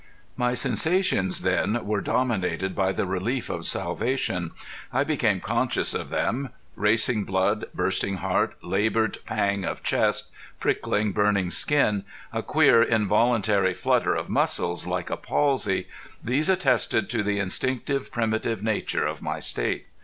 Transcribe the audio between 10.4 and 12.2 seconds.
prickling, burning skin,